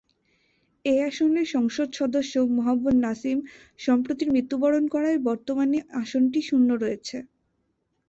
[0.85, 3.37] এ আসনের সংসদ সদস্য মোহাম্মদ নাসিম
[3.79, 7.17] সম্প্রতি মৃত্যুবরণ করায় বর্তমানে আসনটি শূন্য রয়েছে।